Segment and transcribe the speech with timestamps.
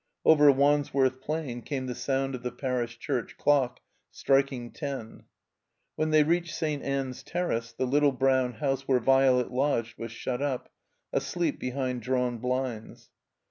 [0.25, 5.25] Over Wandsworth Plain came the sound of the Parish Church dock striking ten.
[5.95, 6.81] When they reached St.
[6.81, 10.71] Ann's Terrace the little brown house where Violet lodged was shut up,
[11.13, 13.11] asleep behind drawn blinds.